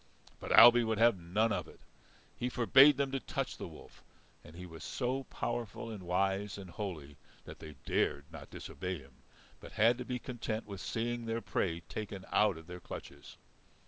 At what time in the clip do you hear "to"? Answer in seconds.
3.11-3.19, 9.99-10.03